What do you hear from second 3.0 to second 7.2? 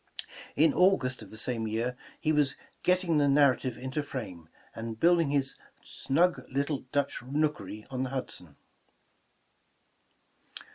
the narrative into frame," and build ing his ''snug little Dutch